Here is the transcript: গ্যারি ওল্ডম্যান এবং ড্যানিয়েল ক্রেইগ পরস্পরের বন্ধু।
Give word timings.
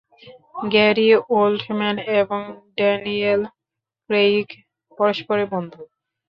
গ্যারি 0.71 1.07
ওল্ডম্যান 1.35 1.97
এবং 2.19 2.41
ড্যানিয়েল 2.77 3.41
ক্রেইগ 4.09 4.47
পরস্পরের 4.97 5.47
বন্ধু। 5.53 5.81